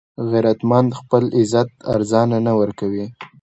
غیرتمند 0.29 0.89
خپل 0.99 1.23
عزت 1.39 1.69
ارزانه 1.93 2.37
نه 2.45 2.53
ورکوي 2.59 3.05